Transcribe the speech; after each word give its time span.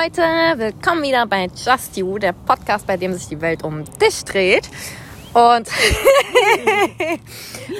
Leute, 0.00 0.22
willkommen 0.56 1.02
wieder 1.02 1.26
bei 1.26 1.46
Just 1.46 1.96
You, 1.96 2.18
der 2.18 2.32
Podcast, 2.32 2.86
bei 2.86 2.96
dem 2.96 3.12
sich 3.14 3.26
die 3.26 3.40
Welt 3.40 3.64
um 3.64 3.82
dich 3.98 4.24
dreht. 4.24 4.70
Und 5.32 5.66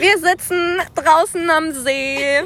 wir 0.00 0.18
sitzen 0.18 0.78
draußen 0.96 1.48
am 1.48 1.70
See, 1.72 2.42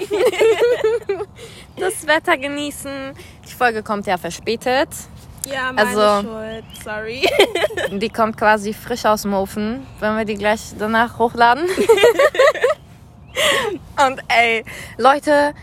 das 1.79 2.06
Wetter 2.06 2.37
genießen. 2.37 3.14
Die 3.48 3.55
Folge 3.55 3.82
kommt 3.82 4.06
ja 4.06 4.19
verspätet. 4.19 4.91
Ja, 5.46 5.73
meine 5.73 5.89
Also- 5.89 6.29
Schuld. 6.29 6.64
Sorry. 6.84 7.27
Die 7.98 8.11
kommt 8.11 8.36
quasi 8.36 8.75
frisch 8.75 9.06
aus 9.06 9.23
dem 9.23 9.33
Ofen, 9.33 9.86
wenn 10.00 10.19
wir 10.19 10.27
die 10.27 10.34
gleich 10.34 10.61
danach 10.78 11.19
hochladen. 11.19 11.64
Und 14.06 14.20
ey, 14.28 14.64
Leute, 14.98 15.55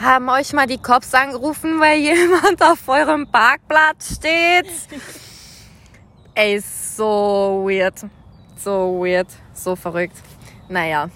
haben 0.00 0.28
euch 0.28 0.52
mal 0.52 0.66
die 0.66 0.78
Cops 0.78 1.14
angerufen, 1.14 1.80
weil 1.80 1.98
jemand 2.00 2.62
auf 2.62 2.88
eurem 2.88 3.26
Parkplatz 3.26 4.16
steht? 4.16 4.66
Ey, 6.34 6.60
so 6.60 7.64
weird. 7.66 7.94
So 8.56 9.00
weird. 9.00 9.28
So 9.54 9.74
verrückt. 9.74 10.16
Naja, 10.68 11.08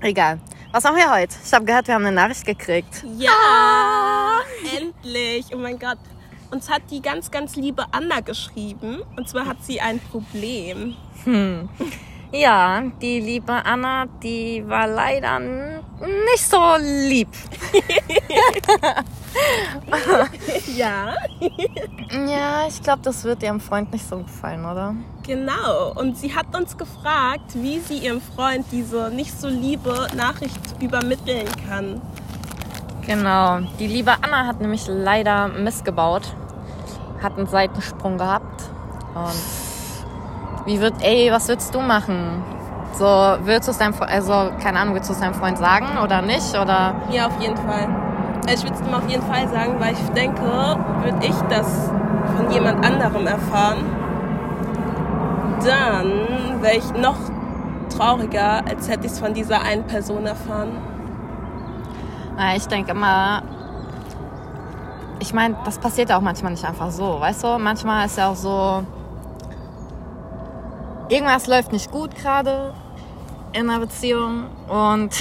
egal. 0.00 0.40
Was 0.72 0.84
haben 0.84 0.96
wir 0.96 1.12
heute? 1.12 1.34
Ich 1.44 1.52
habe 1.52 1.64
gehört, 1.64 1.86
wir 1.86 1.94
haben 1.94 2.06
eine 2.06 2.16
Nachricht 2.16 2.44
gekriegt. 2.44 3.04
Ja, 3.16 4.40
endlich. 4.76 5.46
Oh 5.54 5.58
mein 5.58 5.78
Gott. 5.78 5.98
Uns 6.50 6.70
hat 6.70 6.82
die 6.90 7.02
ganz, 7.02 7.30
ganz 7.30 7.56
liebe 7.56 7.84
Anna 7.92 8.20
geschrieben. 8.20 9.02
Und 9.16 9.28
zwar 9.28 9.46
hat 9.46 9.62
sie 9.62 9.80
ein 9.80 10.00
Problem. 10.00 10.96
Ja, 12.36 12.82
die 13.00 13.20
liebe 13.20 13.52
Anna, 13.52 14.06
die 14.20 14.64
war 14.66 14.88
leider 14.88 15.38
nicht 15.38 16.50
so 16.50 16.60
lieb. 16.80 17.28
Ja. 20.76 21.14
Ja, 22.10 22.68
ich 22.68 22.80
glaube, 22.82 23.02
das 23.02 23.24
wird 23.24 23.42
ihrem 23.42 23.60
Freund 23.60 23.92
nicht 23.92 24.08
so 24.08 24.18
gefallen, 24.18 24.64
oder? 24.64 24.94
Genau. 25.24 25.92
Und 25.94 26.16
sie 26.16 26.34
hat 26.34 26.54
uns 26.56 26.76
gefragt, 26.76 27.54
wie 27.54 27.80
sie 27.80 27.98
ihrem 27.98 28.20
Freund 28.20 28.64
diese 28.70 29.10
nicht 29.10 29.38
so 29.38 29.48
liebe 29.48 30.06
Nachricht 30.16 30.80
übermitteln 30.80 31.48
kann. 31.68 32.00
Genau. 33.06 33.60
Die 33.80 33.88
liebe 33.88 34.12
Anna 34.22 34.46
hat 34.46 34.60
nämlich 34.60 34.86
leider 34.86 35.48
missgebaut. 35.48 36.34
Hat 37.20 37.36
einen 37.36 37.48
Seitensprung 37.48 38.18
gehabt. 38.18 38.62
Und 39.14 39.63
wie 40.66 40.80
wird, 40.80 40.94
ey, 41.02 41.30
was 41.30 41.48
würdest 41.48 41.74
du 41.74 41.80
machen? 41.80 42.42
So, 42.94 43.04
würdest 43.04 43.68
du 43.68 43.72
es 43.72 43.78
deinem 43.78 43.94
also, 44.00 44.50
keine 44.62 44.78
Ahnung, 44.78 44.94
würdest 44.94 45.10
du 45.10 45.14
es 45.14 45.20
deinem 45.20 45.34
Freund 45.34 45.58
sagen 45.58 45.98
oder 46.02 46.22
nicht? 46.22 46.50
Oder, 46.54 46.94
Ja, 47.10 47.26
auf 47.26 47.40
jeden 47.40 47.56
Fall. 47.56 47.88
Ich 48.46 48.62
würde 48.62 48.74
es 48.74 48.80
ihm 48.86 48.94
auf 48.94 49.08
jeden 49.08 49.22
Fall 49.22 49.48
sagen, 49.48 49.74
weil 49.78 49.94
ich 49.94 50.08
denke, 50.10 50.42
würde 50.42 51.26
ich 51.26 51.34
das 51.48 51.90
von 52.36 52.50
jemand 52.50 52.84
anderem 52.84 53.26
erfahren, 53.26 53.84
dann 55.64 56.62
wäre 56.62 56.76
ich 56.76 56.92
noch 56.92 57.16
trauriger, 57.96 58.62
als 58.68 58.88
hätte 58.88 59.06
ich 59.06 59.12
es 59.12 59.18
von 59.18 59.34
dieser 59.34 59.62
einen 59.62 59.84
Person 59.84 60.26
erfahren. 60.26 60.72
ich 62.56 62.66
denke 62.66 62.92
immer, 62.92 63.42
ich 65.20 65.32
meine, 65.32 65.56
das 65.64 65.78
passiert 65.78 66.10
ja 66.10 66.18
auch 66.18 66.22
manchmal 66.22 66.52
nicht 66.52 66.64
einfach 66.64 66.90
so, 66.90 67.18
weißt 67.20 67.44
du? 67.44 67.58
Manchmal 67.58 68.06
ist 68.06 68.18
ja 68.18 68.28
auch 68.28 68.36
so, 68.36 68.84
irgendwas 71.08 71.46
läuft 71.46 71.72
nicht 71.72 71.90
gut 71.90 72.14
gerade 72.14 72.74
in 73.52 73.68
einer 73.70 73.80
Beziehung 73.80 74.46
und 74.68 75.10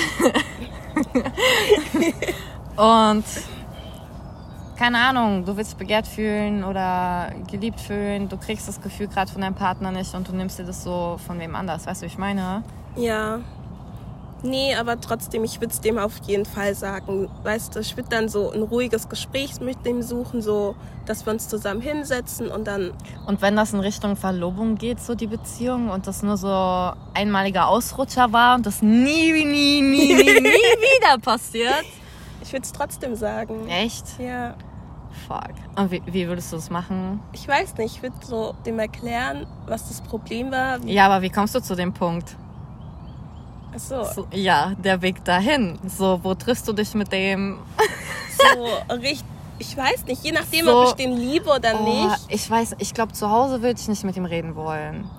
und 2.76 3.24
keine 4.76 4.98
Ahnung, 4.98 5.46
du 5.46 5.56
willst 5.56 5.78
begehrt 5.78 6.08
fühlen 6.08 6.64
oder 6.64 7.32
geliebt 7.50 7.80
fühlen, 7.80 8.28
du 8.28 8.38
kriegst 8.38 8.68
das 8.68 8.82
Gefühl 8.82 9.08
gerade 9.08 9.32
von 9.32 9.42
deinem 9.42 9.56
Partner 9.56 9.92
nicht 9.92 10.14
und 10.16 10.28
du 10.28 10.36
nimmst 10.36 10.60
dir 10.60 10.66
das 10.66 10.84
so 10.84 11.18
von 11.26 11.40
wem 11.40 11.56
anders, 11.56 11.86
weißt 11.86 12.02
du, 12.02 12.06
wie 12.06 12.12
ich 12.12 12.18
meine? 12.18 12.64
Ja. 12.96 13.40
Nee, 14.44 14.76
aber 14.76 15.00
trotzdem, 15.00 15.46
ich 15.46 15.62
würde 15.62 15.74
es 15.74 15.80
dem 15.80 15.98
auf 15.98 16.18
jeden 16.26 16.46
Fall 16.46 16.76
sagen. 16.76 17.30
Weißt 17.44 17.76
du, 17.76 17.80
ich 17.80 17.96
würde 17.96 18.10
dann 18.10 18.28
so 18.28 18.52
ein 18.52 18.62
ruhiges 18.62 19.08
Gespräch 19.08 19.62
mit 19.62 19.86
dem 19.86 20.02
suchen, 20.02 20.42
so, 20.42 20.76
dass 21.06 21.26
wir 21.26 21.32
uns 21.32 21.48
zusammen 21.48 21.80
hinsetzen 21.80 22.50
und 22.50 22.68
dann, 22.68 22.92
Und 23.26 23.42
wenn 23.42 23.56
das 23.56 23.72
in 23.74 23.80
Richtung 23.80 24.18
Verlobung 24.18 24.76
geht, 24.76 25.00
so 25.00 25.16
die 25.16 25.28
Beziehung 25.28 25.90
und 25.90 26.08
das 26.08 26.24
nur 26.24 26.36
so 26.36 26.92
einmaliger 27.14 27.68
Ausrutscher 27.70 28.34
war 28.34 28.56
und 28.56 28.66
das 28.66 28.82
nie, 28.82 29.32
nie, 29.32 29.46
nie, 29.46 29.82
nie, 29.82 30.14
nie 30.14 30.24
wieder 30.42 31.18
passiert. 31.22 31.86
ich 32.42 32.52
würde 32.52 32.66
es 32.66 32.74
trotzdem 32.74 33.16
sagen. 33.16 33.68
Echt? 33.70 34.20
Ja. 34.20 34.56
Fuck. 35.28 35.54
Und 35.78 35.92
wie, 35.92 36.02
wie 36.08 36.28
würdest 36.28 36.52
du 36.52 36.58
das 36.58 36.70
machen? 36.70 37.22
Ich 37.32 37.48
weiß 37.48 37.78
nicht, 37.78 37.96
ich 37.98 38.04
würde 38.04 38.16
so 38.26 38.56
dem 38.66 38.80
erklären, 38.80 39.46
was 39.68 39.88
das 39.88 40.02
Problem 40.02 40.52
war. 40.52 40.80
Ja, 40.86 41.06
aber 41.06 41.22
wie 41.22 41.30
kommst 41.30 41.56
du 41.56 41.62
zu 41.62 41.76
dem 41.76 41.94
Punkt? 41.94 42.36
Ach 43.76 43.80
so, 43.80 44.04
So, 44.04 44.28
ja, 44.32 44.74
der 44.84 45.02
Weg 45.02 45.24
dahin. 45.26 45.80
So, 45.88 46.20
wo 46.24 46.34
triffst 46.36 46.68
du 46.68 46.74
dich 46.74 46.94
mit 46.94 47.12
dem? 47.12 47.60
so 48.90 48.94
richtig. 48.96 49.26
Ich 49.60 49.78
weiß 49.78 50.06
nicht, 50.08 50.24
je 50.24 50.32
nachdem, 50.32 50.66
So. 50.66 50.80
ob 50.82 50.88
ich 50.90 50.94
den 50.94 51.16
liebe 51.16 51.50
oder 51.50 51.80
Oh, 51.80 51.84
nicht. 52.08 52.20
ich 52.28 52.50
weiß, 52.50 52.76
ich 52.80 52.94
glaube, 52.94 53.14
zu 53.14 53.30
Hause 53.30 53.62
würde 53.62 53.80
ich 53.80 53.88
nicht 53.88 54.04
mit 54.04 54.18
ihm 54.18 54.26
reden 54.26 54.56
wollen. 54.56 55.10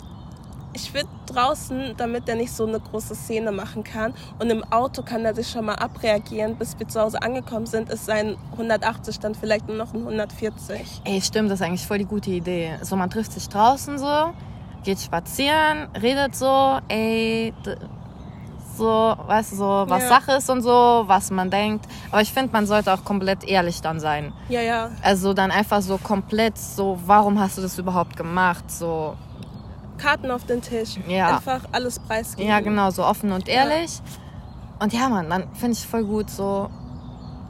Ich 0.76 0.92
würde 0.92 1.08
draußen, 1.26 1.94
damit 1.96 2.28
er 2.28 2.34
nicht 2.34 2.52
so 2.52 2.66
eine 2.66 2.80
große 2.80 3.14
Szene 3.14 3.52
machen 3.52 3.84
kann. 3.84 4.12
Und 4.40 4.50
im 4.50 4.64
Auto 4.72 5.02
kann 5.02 5.24
er 5.24 5.32
sich 5.32 5.48
schon 5.48 5.64
mal 5.66 5.76
abreagieren. 5.76 6.56
Bis 6.56 6.76
wir 6.78 6.88
zu 6.88 7.00
Hause 7.00 7.22
angekommen 7.22 7.66
sind, 7.66 7.88
ist 7.90 8.06
sein 8.06 8.36
180 8.52 9.20
dann 9.20 9.36
vielleicht 9.36 9.68
nur 9.68 9.76
noch 9.76 9.94
ein 9.94 10.00
140. 10.00 11.02
Ey, 11.04 11.20
stimmt, 11.22 11.48
das 11.50 11.60
ist 11.60 11.66
eigentlich 11.66 11.86
voll 11.86 11.98
die 11.98 12.04
gute 12.06 12.30
Idee. 12.32 12.72
So, 12.82 12.96
man 12.96 13.08
trifft 13.08 13.32
sich 13.32 13.48
draußen 13.48 13.98
so, 13.98 14.32
geht 14.82 14.98
spazieren, 15.00 15.86
redet 16.02 16.34
so, 16.34 16.80
ey, 16.88 17.54
so, 18.76 19.14
weißt 19.26 19.52
du, 19.52 19.56
so, 19.56 19.84
was 19.88 20.02
Ja. 20.02 20.08
Sache 20.08 20.32
ist 20.32 20.50
und 20.50 20.62
so, 20.62 21.04
was 21.06 21.30
man 21.30 21.50
denkt. 21.50 21.86
Aber 22.10 22.20
ich 22.22 22.32
finde, 22.32 22.52
man 22.52 22.66
sollte 22.66 22.92
auch 22.92 23.04
komplett 23.04 23.44
ehrlich 23.44 23.80
dann 23.82 24.00
sein. 24.00 24.32
Ja, 24.48 24.60
ja. 24.60 24.90
Also 25.02 25.32
dann 25.34 25.50
einfach 25.50 25.80
so 25.82 25.98
komplett 25.98 26.58
so, 26.58 26.98
warum 27.06 27.38
hast 27.40 27.58
du 27.58 27.62
das 27.62 27.78
überhaupt 27.78 28.16
gemacht? 28.16 28.70
So, 28.70 29.14
Karten 29.98 30.30
auf 30.30 30.44
den 30.44 30.60
Tisch. 30.60 30.96
Ja. 31.06 31.36
Einfach 31.36 31.60
alles 31.72 31.98
preisgeben. 31.98 32.48
ja, 32.50 32.60
genau, 32.60 32.90
so 32.90 33.04
offen 33.04 33.32
und 33.32 33.48
ehrlich. 33.48 34.00
Und 34.80 34.92
ja, 34.92 35.08
Mann, 35.08 35.30
dann 35.30 35.44
finde 35.54 35.72
ich 35.72 35.86
voll 35.86 36.04
gut 36.04 36.28
so, 36.30 36.68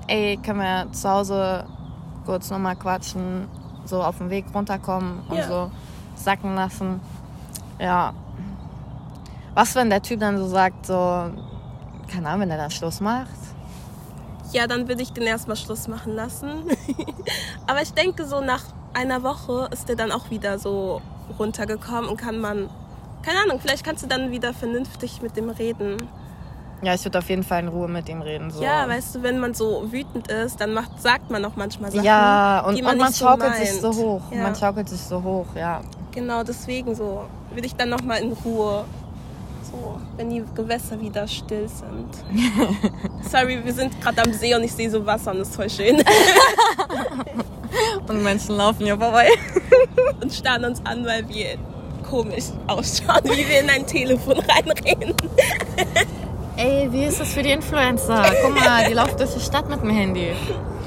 ey, 0.07 0.37
können 0.45 0.61
wir 0.61 0.93
zu 0.93 1.09
Hause 1.09 1.65
kurz 2.27 2.51
nochmal 2.51 2.77
quatschen, 2.77 3.49
so 3.87 4.03
auf 4.03 4.19
dem 4.19 4.31
Weg 4.31 4.45
runterkommen 4.55 5.21
und 5.29 5.37
Ja. 5.39 5.47
so 5.49 5.71
sacken 6.17 6.55
lassen. 6.55 7.01
Ja. 7.79 8.13
Was, 9.55 9.75
wenn 9.75 9.91
der 9.91 10.03
Typ 10.03 10.21
dann 10.21 10.37
so 10.39 10.47
sagt, 10.47 10.87
so, 10.87 10.95
keine 12.09 12.29
Ahnung, 12.29 12.43
wenn 12.43 12.49
der 12.49 12.59
dann 12.59 12.71
Schluss 12.71 13.01
macht? 13.01 13.29
Ja, 14.53 14.67
dann 14.67 14.89
würde 14.89 15.03
ich 15.03 15.13
den 15.13 15.25
erstmal 15.25 15.57
Schluss 15.57 15.89
machen 15.89 16.15
lassen. 16.15 16.65
Aber 17.67 17.83
ich 17.83 17.93
denke, 17.93 18.27
so 18.27 18.41
nach 18.41 18.63
einer 18.93 19.23
Woche 19.23 19.69
ist 19.73 19.89
der 19.89 19.97
dann 19.97 20.13
auch 20.13 20.31
wieder 20.31 20.59
so 20.59 21.01
runtergekommen 21.39 22.09
und 22.09 22.17
kann 22.17 22.41
man, 22.41 22.69
keine 23.23 23.41
Ahnung, 23.41 23.61
vielleicht 23.61 23.85
kannst 23.85 24.05
du 24.05 24.07
dann 24.07 24.31
wieder 24.31 24.53
vernünftig 24.55 25.23
mit 25.23 25.37
dem 25.37 25.51
reden. 25.51 25.97
Ja, 26.83 26.95
ich 26.95 27.05
würde 27.05 27.19
auf 27.19 27.29
jeden 27.31 27.43
Fall 27.43 27.61
in 27.63 27.69
Ruhe 27.69 27.89
mit 27.89 28.09
ihm 28.09 28.21
reden. 28.21 28.51
So. 28.51 28.63
Ja, 28.63 28.87
weißt 28.89 29.15
du, 29.15 29.23
wenn 29.23 29.39
man 29.39 29.55
so 29.55 29.91
wütend 29.91 30.29
ist, 30.29 30.61
dann 30.61 30.75
macht, 30.75 31.01
sagt 31.01 31.31
man 31.31 31.45
auch 31.45 31.57
manchmal 31.57 31.91
Sachen, 31.91 32.05
Ja, 32.05 32.61
und, 32.61 32.75
die 32.77 32.83
und 32.83 32.89
man 32.89 32.99
man 32.99 33.07
nicht 33.09 33.19
so 33.19 33.25
schaukelt 33.25 33.57
sich 33.57 33.73
so 33.73 33.95
hoch. 33.95 34.23
Ja. 34.31 34.43
Man 34.43 34.55
schaukelt 34.55 34.89
sich 34.89 35.01
so 35.01 35.23
hoch, 35.23 35.47
ja. 35.57 35.81
Genau, 36.13 36.43
deswegen 36.43 36.95
so 36.95 37.25
würde 37.53 37.67
ich 37.67 37.75
dann 37.75 37.89
nochmal 37.89 38.21
in 38.21 38.33
Ruhe, 38.33 38.85
so, 39.71 40.01
wenn 40.17 40.31
die 40.31 40.45
Gewässer 40.55 41.01
wieder 41.01 41.27
still 41.27 41.69
sind. 41.69 42.15
Sorry, 43.31 43.65
wir 43.65 43.73
sind 43.73 44.01
gerade 44.01 44.23
am 44.23 44.33
See 44.33 44.55
und 44.55 44.65
ich 44.65 44.73
sehe 44.73 44.91
so 44.91 45.05
Wasser 45.05 45.33
und 45.33 45.39
das 45.39 45.49
ist 45.49 45.57
voll 45.57 45.71
schön. 45.71 46.03
Und 48.09 48.23
Menschen 48.23 48.57
laufen 48.57 48.85
hier 48.85 48.97
vorbei. 48.97 49.29
und 50.23 50.33
starren 50.33 50.65
uns 50.65 50.81
an, 50.85 51.05
weil 51.05 51.29
wir 51.29 51.57
komisch 52.09 52.45
ausschauen, 52.67 53.25
wie 53.25 53.49
wir 53.49 53.61
in 53.61 53.71
ein 53.71 53.87
Telefon 53.87 54.39
reinreden. 54.39 55.15
Ey, 56.57 56.89
wie 56.93 57.05
ist 57.05 57.21
das 57.21 57.33
für 57.33 57.43
die 57.43 57.51
Influencer? 57.51 58.23
Guck 58.43 58.55
mal, 58.55 58.87
die 58.89 58.95
laufen 58.95 59.17
durch 59.17 59.35
die 59.35 59.41
Stadt 59.41 59.69
mit 59.69 59.83
dem 59.83 59.91
Handy. 59.91 60.33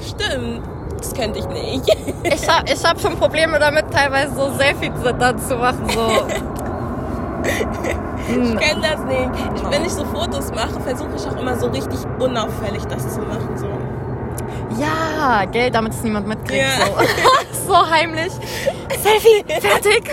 Stimmt, 0.02 0.62
das 0.96 1.12
könnte 1.12 1.40
ich 1.40 1.46
nicht. 1.48 1.96
Ich 2.24 2.48
hab, 2.48 2.70
ich 2.70 2.82
hab 2.84 3.00
schon 3.00 3.16
Probleme 3.16 3.58
damit, 3.58 3.90
teilweise 3.92 4.34
so 4.34 4.50
Selfies 4.56 4.92
dann 5.18 5.38
zu 5.38 5.56
machen. 5.56 5.88
So. 5.90 6.57
Ich 8.28 8.58
kenne 8.58 8.82
das 8.82 9.04
nicht. 9.04 9.30
Ich, 9.56 9.70
wenn 9.70 9.84
ich 9.84 9.92
so 9.92 10.04
Fotos 10.04 10.50
mache, 10.50 10.80
versuche 10.80 11.10
ich 11.16 11.26
auch 11.26 11.40
immer 11.40 11.56
so 11.56 11.68
richtig 11.68 11.98
unauffällig 12.18 12.84
das 12.84 13.14
zu 13.14 13.20
machen. 13.20 13.56
So. 13.56 13.66
Ja, 14.80 15.44
Geld, 15.46 15.74
damit 15.74 15.94
es 15.94 16.02
niemand 16.02 16.26
mitkriegt. 16.26 16.62
Ja. 16.62 16.86
So. 16.86 17.72
so 17.72 17.90
heimlich. 17.90 18.32
Selfie, 19.02 19.44
fertig. 19.60 20.10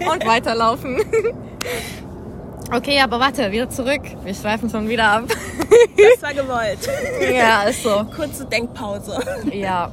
Und 0.12 0.26
weiterlaufen. 0.26 1.00
Okay, 2.70 3.00
aber 3.00 3.18
warte, 3.18 3.50
wieder 3.50 3.70
zurück. 3.70 4.02
Wir 4.24 4.34
schweifen 4.34 4.68
schon 4.68 4.88
wieder 4.88 5.04
ab. 5.04 5.24
Das 5.28 6.22
war 6.22 6.34
gewollt. 6.34 6.78
Ja, 7.32 7.62
ist 7.62 7.82
so. 7.82 8.04
Kurze 8.14 8.44
Denkpause. 8.44 9.18
Ja. 9.52 9.90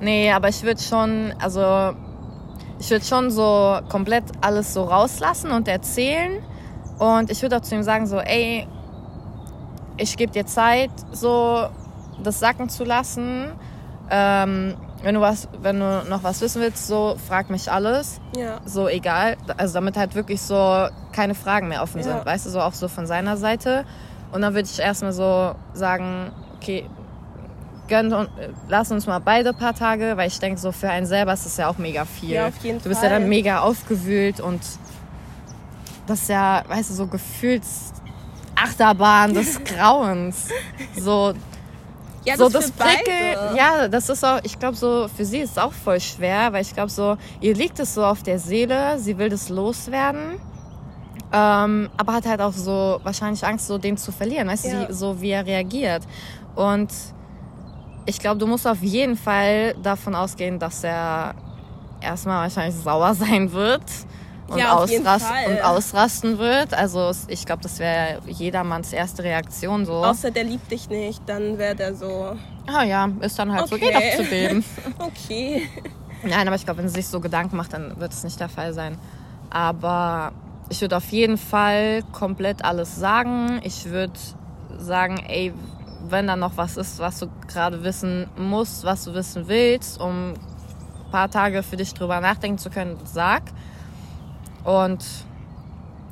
Nee, 0.00 0.30
aber 0.32 0.48
ich 0.48 0.62
würde 0.62 0.80
schon, 0.80 1.32
also 1.40 1.94
ich 2.80 2.90
würde 2.90 3.04
schon 3.04 3.30
so 3.30 3.78
komplett 3.88 4.24
alles 4.40 4.74
so 4.74 4.84
rauslassen 4.84 5.50
und 5.50 5.68
erzählen. 5.68 6.42
Und 6.98 7.30
ich 7.30 7.42
würde 7.42 7.56
auch 7.56 7.60
zu 7.62 7.74
ihm 7.74 7.82
sagen, 7.82 8.06
so, 8.06 8.18
ey, 8.18 8.66
ich 9.96 10.16
gebe 10.16 10.32
dir 10.32 10.46
Zeit, 10.46 10.90
so 11.12 11.66
das 12.22 12.40
sacken 12.40 12.68
zu 12.68 12.84
lassen. 12.84 13.52
Ähm, 14.10 14.74
wenn 15.02 15.14
du 15.14 15.20
was, 15.20 15.48
wenn 15.60 15.78
du 15.78 16.02
noch 16.08 16.24
was 16.24 16.40
wissen 16.40 16.60
willst, 16.62 16.86
so 16.86 17.16
frag 17.28 17.50
mich 17.50 17.70
alles. 17.70 18.20
Ja. 18.36 18.58
So 18.64 18.88
egal. 18.88 19.36
Also 19.56 19.74
damit 19.74 19.96
halt 19.96 20.14
wirklich 20.14 20.40
so 20.40 20.88
keine 21.12 21.34
Fragen 21.34 21.68
mehr 21.68 21.82
offen 21.82 21.98
Ja. 21.98 22.04
sind, 22.04 22.26
weißt 22.26 22.46
du, 22.46 22.50
so 22.50 22.60
auch 22.60 22.72
so 22.72 22.88
von 22.88 23.06
seiner 23.06 23.36
Seite. 23.36 23.84
Und 24.32 24.42
dann 24.42 24.54
würde 24.54 24.68
ich 24.70 24.78
erstmal 24.78 25.12
so 25.12 25.54
sagen, 25.72 26.32
okay, 26.56 26.84
gönn 27.88 28.12
und 28.12 28.28
lass 28.68 28.90
uns 28.92 29.06
mal 29.06 29.18
beide 29.18 29.52
paar 29.52 29.74
Tage, 29.74 30.16
weil 30.16 30.28
ich 30.28 30.38
denke, 30.38 30.60
so 30.60 30.70
für 30.72 30.88
einen 30.90 31.06
selber 31.06 31.32
ist 31.32 31.46
das 31.46 31.56
ja 31.56 31.68
auch 31.68 31.78
mega 31.78 32.04
viel. 32.04 32.30
Ja, 32.34 32.48
auf 32.48 32.56
jeden 32.62 32.78
du 32.82 32.88
bist 32.88 33.00
Fall. 33.00 33.10
ja 33.10 33.18
dann 33.18 33.28
mega 33.28 33.60
aufgewühlt 33.60 34.40
und 34.40 34.60
das 36.06 36.22
ist 36.22 36.28
ja, 36.28 36.62
weißt 36.68 36.90
du, 36.90 36.94
so 36.94 37.06
Gefühls 37.06 37.92
Achterbahn 38.56 39.34
des 39.34 39.62
Grauens. 39.64 40.48
So, 40.98 41.32
Ja, 42.24 42.36
so 42.36 42.44
das 42.48 42.52
das 42.52 42.66
für 42.66 42.72
beide. 42.78 42.94
Prickeln, 42.96 43.56
ja, 43.56 43.88
das 43.88 44.08
ist 44.08 44.24
auch, 44.24 44.40
ich 44.42 44.58
glaube 44.58 44.76
so, 44.76 45.08
für 45.14 45.24
sie 45.24 45.38
ist 45.38 45.52
es 45.52 45.58
auch 45.58 45.72
voll 45.72 46.00
schwer, 46.00 46.52
weil 46.52 46.62
ich 46.62 46.74
glaube 46.74 46.90
so, 46.90 47.16
ihr 47.40 47.54
liegt 47.54 47.78
es 47.78 47.94
so 47.94 48.04
auf 48.04 48.22
der 48.22 48.38
Seele, 48.38 48.98
sie 48.98 49.16
will 49.18 49.28
das 49.28 49.48
loswerden, 49.48 50.40
ähm, 51.32 51.90
aber 51.98 52.14
hat 52.14 52.26
halt 52.26 52.40
auch 52.40 52.54
so 52.54 53.00
wahrscheinlich 53.02 53.44
Angst, 53.46 53.66
so 53.66 53.76
den 53.78 53.96
zu 53.98 54.10
verlieren, 54.12 54.48
weißt 54.48 54.64
du, 54.64 54.68
Ja. 54.68 54.88
wie, 54.88 54.92
so 54.94 55.20
wie 55.20 55.30
er 55.30 55.44
reagiert. 55.46 56.02
Und 56.56 56.88
ich 58.08 58.18
glaube, 58.18 58.38
du 58.38 58.46
musst 58.46 58.66
auf 58.66 58.80
jeden 58.82 59.16
Fall 59.16 59.74
davon 59.82 60.14
ausgehen, 60.14 60.58
dass 60.58 60.82
er 60.82 61.34
erstmal 62.00 62.44
wahrscheinlich 62.44 62.74
sauer 62.82 63.14
sein 63.14 63.52
wird. 63.52 63.82
Und, 64.48 64.56
Ja, 64.56 64.76
ausrast 64.76 65.26
und 65.46 65.60
ausrasten 65.62 66.38
wird. 66.38 66.72
Also 66.72 67.10
ich 67.28 67.44
glaube, 67.44 67.62
das 67.62 67.78
wäre 67.78 68.18
jedermanns 68.26 68.94
erste 68.94 69.22
Reaktion 69.22 69.84
so. 69.84 69.92
Außer 69.92 70.30
der 70.30 70.44
liebt 70.44 70.70
dich 70.70 70.88
nicht, 70.88 71.20
dann 71.26 71.58
wäre 71.58 71.74
der 71.76 71.94
so, 71.94 72.34
Ah 72.66 72.82
ja, 72.82 73.10
ist 73.20 73.38
dann 73.38 73.52
halt 73.52 73.68
so, 73.68 73.76
Okay. 73.76 73.84
geht 73.86 73.96
auch 73.96 74.16
zu 74.16 74.24
dem. 74.24 74.64
okay. 75.00 75.68
Nein, 76.22 76.46
aber 76.46 76.56
ich 76.56 76.64
glaube, 76.64 76.78
wenn 76.80 76.88
sie 76.88 76.94
sich 76.94 77.08
so 77.08 77.20
Gedanken 77.20 77.56
macht, 77.56 77.74
dann 77.74 78.00
wird 78.00 78.12
es 78.12 78.24
nicht 78.24 78.40
der 78.40 78.48
Fall 78.48 78.72
sein. 78.72 78.98
Aber 79.50 80.32
ich 80.70 80.80
würde 80.80 80.96
auf 80.96 81.10
jeden 81.10 81.36
Fall 81.36 82.02
komplett 82.12 82.64
alles 82.64 82.96
sagen. 82.96 83.60
Ich 83.64 83.84
würde 83.84 84.14
sagen, 84.78 85.18
ey, 85.28 85.52
wenn 86.08 86.26
da 86.26 86.36
noch 86.36 86.56
was 86.56 86.76
ist, 86.76 86.98
was 86.98 87.18
du 87.18 87.28
gerade 87.46 87.82
wissen 87.82 88.28
musst, 88.36 88.84
was 88.84 89.04
du 89.04 89.14
wissen 89.14 89.48
willst, 89.48 90.00
um 90.00 90.32
ein 90.32 91.10
paar 91.10 91.30
Tage 91.30 91.62
für 91.62 91.76
dich 91.76 91.94
drüber 91.94 92.20
nachdenken 92.20 92.58
zu 92.58 92.70
können, 92.70 92.98
sag. 93.04 93.42
Und 94.64 95.04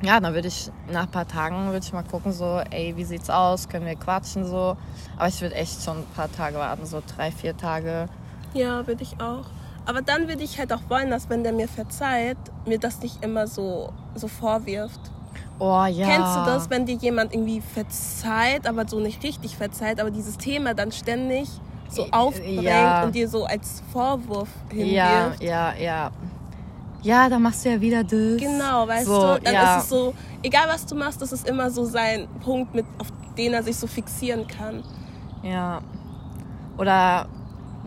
ja, 0.01 0.19
dann 0.19 0.33
würde 0.33 0.47
ich 0.47 0.71
nach 0.91 1.03
ein 1.03 1.11
paar 1.11 1.27
Tagen 1.27 1.67
würde 1.67 1.83
ich 1.83 1.93
mal 1.93 2.03
gucken, 2.03 2.31
so, 2.31 2.61
ey, 2.69 2.95
wie 2.97 3.03
sieht's 3.03 3.29
aus? 3.29 3.67
Können 3.67 3.85
wir 3.85 3.95
quatschen 3.95 4.45
so? 4.45 4.77
Aber 5.15 5.27
ich 5.27 5.41
würde 5.41 5.55
echt 5.55 5.83
schon 5.83 5.99
ein 5.99 6.05
paar 6.15 6.31
Tage 6.31 6.57
warten, 6.57 6.85
so 6.85 7.01
drei, 7.15 7.31
vier 7.31 7.57
Tage. 7.57 8.07
Ja, 8.53 8.85
würde 8.85 9.03
ich 9.03 9.19
auch. 9.19 9.45
Aber 9.85 10.01
dann 10.01 10.27
würde 10.27 10.43
ich 10.43 10.59
halt 10.59 10.73
auch 10.73 10.81
wollen, 10.89 11.09
dass 11.09 11.29
wenn 11.29 11.43
der 11.43 11.53
mir 11.53 11.67
verzeiht, 11.67 12.37
mir 12.65 12.77
das 12.77 13.01
nicht 13.01 13.23
immer 13.23 13.47
so, 13.47 13.93
so 14.15 14.27
vorwirft. 14.27 14.99
Oh 15.59 15.85
ja. 15.85 16.05
Kennst 16.07 16.35
du 16.35 16.45
das, 16.45 16.69
wenn 16.69 16.85
dir 16.85 16.95
jemand 16.95 17.33
irgendwie 17.33 17.61
verzeiht, 17.61 18.67
aber 18.67 18.87
so 18.87 18.99
nicht 18.99 19.23
richtig 19.23 19.57
verzeiht, 19.57 19.99
aber 19.99 20.11
dieses 20.11 20.37
Thema 20.37 20.73
dann 20.73 20.91
ständig 20.91 21.49
so 21.89 22.03
Äh, 22.05 22.11
aufbringt 22.11 22.61
ja. 22.63 23.03
und 23.03 23.15
dir 23.15 23.27
so 23.27 23.45
als 23.45 23.81
Vorwurf 23.91 24.49
Ja, 24.73 25.21
hinwirft? 25.31 25.43
ja, 25.43 25.73
ja. 25.75 26.11
Ja, 27.01 27.29
dann 27.29 27.41
machst 27.41 27.63
du 27.63 27.69
ja 27.69 27.79
wieder 27.81 28.03
das. 28.03 28.37
Genau, 28.39 28.87
weißt 28.87 29.05
so, 29.05 29.35
du? 29.35 29.41
Dann 29.41 29.53
ja. 29.53 29.77
ist 29.77 29.83
es 29.83 29.89
so, 29.89 30.13
egal 30.43 30.65
was 30.67 30.85
du 30.85 30.95
machst, 30.95 31.21
das 31.21 31.31
ist 31.31 31.47
immer 31.47 31.71
so 31.71 31.85
sein 31.85 32.27
Punkt, 32.43 32.75
mit, 32.75 32.85
auf 32.97 33.07
den 33.37 33.53
er 33.53 33.63
sich 33.63 33.77
so 33.77 33.87
fixieren 33.87 34.45
kann. 34.47 34.83
Ja. 35.43 35.79
Oder 36.77 37.27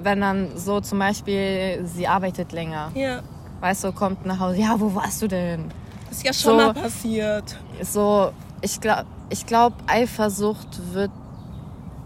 wenn 0.02 0.20
dann 0.20 0.56
so 0.56 0.81
zum 0.81 0.99
Beispiel, 0.99 1.82
sie 1.84 2.06
arbeitet 2.08 2.52
länger. 2.52 2.90
Ja, 2.94 3.20
Weißt 3.61 3.84
du, 3.84 3.93
kommt 3.93 4.25
nach 4.25 4.40
Hause. 4.40 4.56
Ja, 4.56 4.81
wo 4.81 4.94
warst 4.94 5.20
du 5.20 5.28
denn? 5.28 5.66
Ist 6.10 6.24
ja 6.24 6.32
schon 6.32 6.52
So. 6.52 6.56
mal 6.56 6.74
passiert. 6.74 7.56
So, 7.82 8.32
ich 8.60 8.80
glaube, 8.80 9.06
ich 9.30 9.46
glaub, 9.46 9.72
Eifersucht 9.86 10.92
wird 10.92 11.10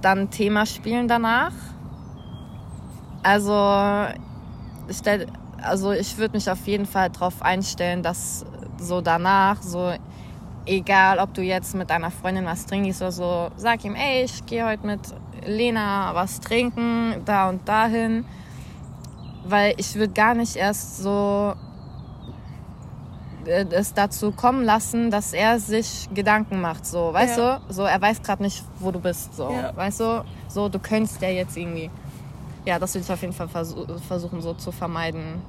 dann 0.02 0.30
Thema 0.30 0.66
spielen 0.66 1.08
danach. 1.08 1.52
Also, 3.22 4.12
ich 4.88 4.98
stell, 4.98 5.26
also 5.62 5.92
ich 5.92 6.18
würde 6.18 6.36
mich 6.36 6.50
auf 6.50 6.66
jeden 6.66 6.84
Fall 6.86 7.08
darauf 7.10 7.40
einstellen, 7.42 8.02
dass 8.02 8.44
so 8.78 9.00
danach, 9.00 9.62
so 9.62 9.94
egal 10.66 11.18
ob 11.18 11.32
du 11.34 11.42
jetzt 11.42 11.74
mit 11.74 11.90
deiner 11.90 12.10
Freundin 12.10 12.44
was 12.44 12.66
trinkst 12.66 13.00
oder 13.00 13.12
so, 13.12 13.50
sag 13.56 13.84
ihm, 13.84 13.94
ey, 13.94 14.24
ich 14.24 14.44
gehe 14.46 14.66
heute 14.66 14.86
mit 14.86 15.00
Lena 15.46 16.14
was 16.14 16.40
trinken, 16.40 17.22
da 17.24 17.48
und 17.48 17.66
dahin. 17.66 18.24
Weil 19.46 19.74
ich 19.76 19.94
würde 19.94 20.12
gar 20.12 20.34
nicht 20.34 20.56
erst 20.56 21.02
so 21.02 21.54
es 23.46 23.94
dazu 23.94 24.32
kommen 24.32 24.64
lassen, 24.64 25.11
dass 25.11 25.32
er 25.32 25.58
sich 25.61 26.08
Gedanken 26.14 26.61
macht, 26.61 26.87
so, 26.87 27.12
weißt 27.12 27.38
Ja. 27.38 27.61
du? 27.69 27.73
So, 27.73 27.82
er 27.82 28.00
weiß 28.00 28.23
gerade 28.23 28.43
nicht, 28.43 28.64
wo 28.79 28.91
du 28.91 28.99
bist, 29.00 29.35
so, 29.37 29.50
Ja. 29.50 29.75
weißt 29.76 30.00
du? 30.00 30.25
So, 30.49 30.69
du 30.69 30.79
könntest 30.79 31.20
ja 31.23 31.29
jetzt 31.29 31.56
irgendwie. 31.56 31.91
Ja, 32.64 32.79
das 32.79 32.94
will 32.94 33.02
ich 33.02 33.12
auf 33.12 33.20
jeden 33.20 33.32
Fall 33.35 33.49
versu 33.49 33.87
versuchen, 34.08 34.41
so 34.41 34.55
zu 34.55 34.73
vermeiden. 34.73 35.43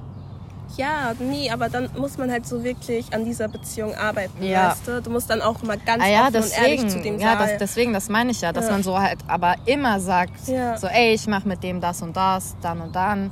Ja, 0.76 1.12
nee, 1.18 1.48
aber 1.50 1.68
dann 1.68 1.88
muss 1.96 2.18
man 2.18 2.30
halt 2.30 2.46
so 2.46 2.62
wirklich 2.62 3.12
an 3.14 3.24
dieser 3.24 3.46
Beziehung 3.48 3.94
arbeiten, 3.94 4.42
Ja. 4.44 4.70
weißt 4.70 4.86
du? 4.88 5.00
Du 5.02 5.10
musst 5.10 5.30
dann 5.30 5.40
auch 5.40 5.62
mal 5.62 5.78
ganz 5.78 6.02
Ah 6.04 6.08
ja, 6.08 6.22
offen 6.26 6.36
und 6.42 6.52
ehrlich 6.58 6.80
zu 6.80 6.98
deswegen, 6.98 7.02
dem 7.02 7.18
ja, 7.20 7.38
sagen. 7.38 7.56
deswegen, 7.60 7.92
das 7.92 8.08
meine 8.08 8.32
ich 8.32 8.40
ja, 8.40 8.52
dass 8.52 8.66
Ja. 8.66 8.72
man 8.72 8.82
so 8.82 8.98
halt 8.98 9.18
aber 9.28 9.54
immer 9.64 10.00
sagt, 10.00 10.48
Ja. 10.48 10.76
so, 10.76 10.88
ey, 10.88 11.14
ich 11.14 11.26
mache 11.28 11.46
mit 11.48 11.62
dem 11.62 11.80
das 11.80 12.02
und 12.02 12.16
das, 12.16 12.56
dann 12.60 12.80
und 12.80 12.94
dann. 12.96 13.30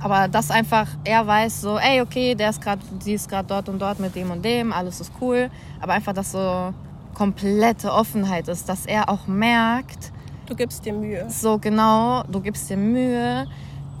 Aber 0.00 0.28
dass 0.28 0.50
einfach 0.50 0.88
er 1.04 1.26
weiß, 1.26 1.62
so, 1.62 1.78
ey, 1.78 2.00
okay, 2.02 2.34
der 2.34 2.50
ist 2.50 2.60
gerade, 2.60 2.82
sie 3.00 3.14
ist 3.14 3.28
gerade 3.28 3.48
dort 3.48 3.68
und 3.68 3.80
dort 3.80 3.98
mit 4.00 4.14
dem 4.14 4.30
und 4.30 4.44
dem, 4.44 4.72
alles 4.72 5.00
ist 5.00 5.12
cool. 5.20 5.50
Aber 5.80 5.94
einfach, 5.94 6.12
dass 6.12 6.32
so 6.32 6.74
komplette 7.14 7.92
Offenheit 7.92 8.48
ist, 8.48 8.68
dass 8.68 8.86
er 8.86 9.08
auch 9.08 9.26
merkt, 9.26 10.12
Du 10.46 10.54
gibst 10.54 10.84
dir 10.84 10.92
Mühe. 10.92 11.24
so 11.30 11.58
genau, 11.58 12.22
du 12.24 12.40
gibst 12.40 12.68
dir 12.68 12.76
Mühe, 12.76 13.46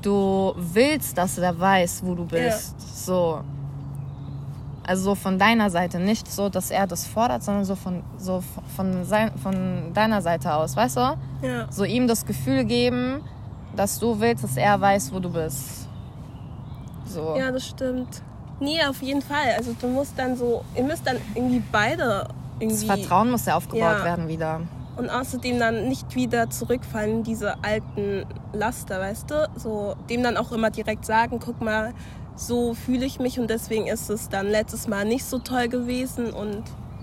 du 0.02 0.52
willst, 0.56 1.16
dass 1.16 1.38
er 1.38 1.58
weiß, 1.58 2.02
wo 2.04 2.14
du 2.14 2.26
bist. 2.26 2.74
So. 3.06 3.40
Also 4.86 5.04
so 5.04 5.14
von 5.14 5.38
deiner 5.38 5.70
Seite, 5.70 5.98
nicht 5.98 6.30
so, 6.30 6.50
dass 6.50 6.70
er 6.70 6.86
das 6.86 7.06
fordert, 7.06 7.42
sondern 7.42 7.64
so 7.64 7.74
von, 7.74 8.02
so 8.18 8.42
von, 8.76 9.04
sein, 9.06 9.30
von 9.42 9.94
deiner 9.94 10.20
Seite 10.20 10.52
aus, 10.52 10.76
weißt 10.76 10.96
du? 10.98 11.00
Ja. 11.40 11.66
So 11.70 11.84
ihm 11.84 12.06
das 12.06 12.26
Gefühl 12.26 12.64
geben, 12.66 13.22
dass 13.74 13.98
du 13.98 14.20
willst, 14.20 14.44
dass 14.44 14.58
er 14.58 14.78
weiß, 14.78 15.10
wo 15.14 15.20
du 15.20 15.30
bist. 15.30 15.83
So. 17.14 17.34
ja, 17.38 17.50
das 17.50 17.66
stimmt. 17.66 18.22
Nee, 18.60 18.78
auf 18.88 19.02
jeden 19.02 19.22
Fall. 19.22 19.54
Also 19.56 19.74
du 19.80 19.88
musst 19.88 20.12
dann 20.18 20.36
so, 20.36 20.64
ihr 20.76 20.84
müsst 20.84 21.06
dann 21.06 21.16
irgendwie 21.34 21.62
beide 21.72 22.26
das 22.28 22.28
irgendwie... 22.60 22.86
Vertrauen 22.86 23.30
muss 23.30 23.46
ja 23.46 23.56
aufgebaut 23.56 23.80
Ja. 23.98 24.04
werden 24.04 24.28
wieder. 24.28 24.60
Und 24.96 25.10
außerdem 25.10 25.58
dann 25.58 25.88
nicht 25.88 26.14
wieder 26.14 26.50
zurückfallen 26.50 27.16
in 27.18 27.22
diese 27.24 27.54
alten 27.64 28.24
Laster, 28.52 29.00
weißt 29.00 29.28
du? 29.30 29.48
So 29.56 29.96
dem 30.08 30.22
dann 30.22 30.36
auch 30.36 30.52
immer 30.52 30.70
direkt 30.70 31.04
sagen, 31.04 31.40
guck 31.44 31.60
mal, 31.60 31.92
so 32.36 32.74
fühle 32.74 33.04
ich 33.04 33.18
mich 33.18 33.40
und 33.40 33.50
deswegen 33.50 33.88
ist 33.88 34.08
es 34.08 34.28
dann 34.28 34.46
letztes 34.48 34.86
Mal 34.86 35.04
nicht 35.04 35.24
so 35.24 35.38
toll 35.40 35.68
gewesen 35.68 36.32
und 36.32 36.62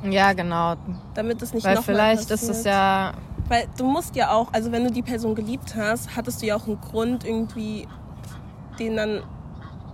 Ja, 0.10 0.32
genau. 0.32 0.76
damit 1.16 1.42
es 1.42 1.54
nicht 1.54 1.66
Weil 1.66 1.76
noch 1.76 1.84
vielleicht 1.84 2.30
mal 2.30 2.34
ist 2.36 2.42
passiert. 2.48 2.56
es 2.58 2.64
ja 2.64 3.12
Weil 3.50 3.66
du 3.78 3.84
musst 3.86 4.16
ja 4.16 4.32
auch, 4.32 4.54
also 4.54 4.72
wenn 4.72 4.86
du 4.86 4.92
die 4.92 5.04
Person 5.04 5.36
geliebt 5.36 5.76
hast, 5.76 6.16
hattest 6.16 6.42
du 6.42 6.46
ja 6.46 6.56
auch 6.56 6.68
einen 6.68 6.80
Grund 6.80 7.26
irgendwie, 7.26 7.88
den 8.80 8.96
dann 8.96 9.22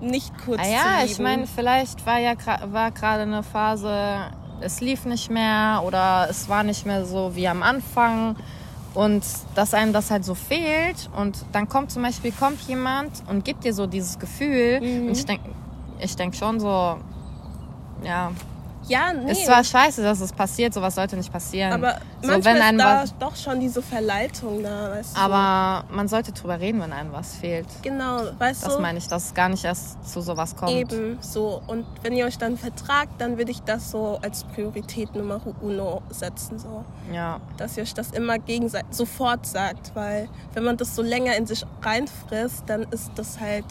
nicht 0.01 0.34
kurz 0.46 0.60
Ah 0.60 0.63
zu 0.63 0.70
ja, 0.70 0.82
lieben. 1.01 1.12
ich 1.12 1.20
meine, 1.20 1.48
vielleicht 1.48 2.06
war 2.06 2.20
ja 2.20 2.34
war 2.72 2.92
gerade 2.92 3.24
eine 3.24 3.44
Phase, 3.44 4.20
es 4.62 4.82
lief 4.82 5.06
nicht 5.06 5.30
mehr 5.30 5.82
oder 5.86 6.27
es 6.30 6.50
war 6.50 6.63
nicht 6.63 6.86
mehr 6.86 7.06
so 7.06 7.36
wie 7.36 7.48
am 7.48 7.63
Anfang 7.63 8.36
und 8.94 9.24
dass 9.56 9.74
einem 9.74 9.94
das 9.94 10.10
halt 10.10 10.25
so 10.25 10.34
fehlt 10.36 11.10
und 11.16 11.46
dann 11.51 11.68
kommt 11.70 11.92
zum 11.92 12.01
Beispiel 12.04 12.32
kommt 12.32 12.60
jemand 12.62 13.24
und 13.27 13.46
gibt 13.46 13.63
dir 13.63 13.74
so 13.74 13.86
dieses 13.88 14.18
Gefühl 14.18 14.80
Mhm. 14.82 15.08
und 15.10 15.12
ich 15.18 15.25
denke 15.25 15.50
ich 16.00 16.16
denk 16.16 16.36
schon 16.36 16.60
so, 16.60 16.98
ja, 18.04 18.32
Ja, 18.88 19.12
nee. 19.13 19.32
Ist 19.32 19.46
zwar 19.46 19.63
scheiße, 19.63 20.01
dass 20.01 20.22
es 20.22 20.32
passiert, 20.32 20.74
sowas 20.74 20.96
sollte 20.96 21.17
nicht 21.17 21.32
passieren. 21.32 21.74
aber 21.74 22.00
so, 22.22 22.27
manchmal 22.29 22.56
wenn 22.56 22.62
einem 22.62 22.79
ist 22.79 22.86
da 22.86 23.01
was, 23.03 23.17
doch 23.20 23.36
schon 23.36 23.60
diese 23.60 23.82
Verleitung 23.82 24.63
da, 24.63 24.91
weißt 24.91 25.15
du. 25.17 25.20
aber 25.22 25.84
man 25.91 26.08
sollte 26.08 26.32
drüber 26.32 26.60
reden, 26.60 26.82
wenn 26.82 26.94
einem 26.94 27.12
was 27.12 27.36
fehlt. 27.36 27.67
Genau, 27.82 28.22
weißt 28.38 28.65
Das 28.65 28.75
du. 28.75 28.82
meine 28.82 28.98
ich, 28.98 29.08
dass 29.08 29.25
es 29.25 29.34
gar 29.34 29.50
nicht 29.50 29.63
erst 29.65 30.08
zu 30.08 30.22
sowas 30.22 30.56
kommt. 30.56 30.72
Eben 30.72 31.17
so. 31.22 31.62
Und 31.67 31.86
wenn 32.01 32.13
ihr 32.13 32.25
euch 32.25 32.38
dann 32.38 32.58
vertragt, 32.58 33.13
dann 33.20 33.38
würde 33.38 33.51
ich 33.51 33.62
das 33.63 33.91
so 33.91 34.20
als 34.22 34.44
Priorität 34.46 35.13
Nummer 35.15 35.41
uno 35.62 36.01
setzen. 36.10 36.58
So. 36.60 36.84
Ja. 37.13 37.39
Dass 37.58 37.75
ihr 37.77 37.84
euch 37.84 37.94
das 37.94 38.12
immer 38.12 38.39
gegenseitig 38.39 38.88
sofort 38.96 39.46
sagt. 39.46 39.91
Weil 39.96 40.29
wenn 40.53 40.63
man 40.63 40.77
das 40.77 40.96
so 40.96 41.01
länger 41.01 41.36
in 41.36 41.46
sich 41.46 41.65
reinfrisst, 41.82 42.63
dann 42.67 42.84
ist 42.91 43.12
das 43.15 43.39
halt. 43.39 43.65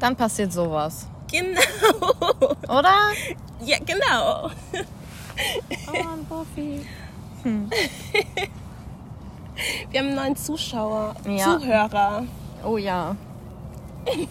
Dann 0.00 0.16
passiert 0.16 0.52
sowas. 0.52 1.06
Genau. 1.30 1.60
Oder? 2.68 2.94
ja, 3.66 3.78
genau. 3.84 4.50
Oh, 5.88 6.16
Buffy. 6.28 6.86
Wir 9.90 10.00
haben 10.00 10.06
einen 10.08 10.14
neuen 10.16 10.36
Zuschauer, 10.36 11.14
Ja. 11.26 11.58
Zuhörer. 11.58 12.24
Oh 12.64 12.78
ja. 12.78 13.16